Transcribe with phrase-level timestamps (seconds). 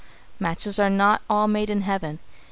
[0.39, 2.17] Matches are not all made in heaven.